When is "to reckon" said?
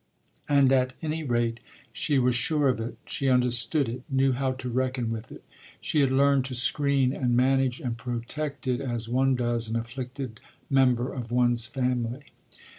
4.53-5.11